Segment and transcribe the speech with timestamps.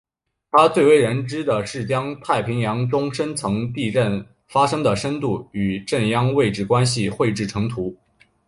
[0.49, 7.95] 他最为人所知的是将太平洋中深层地震发生的深度与震央位置关系绘制成图。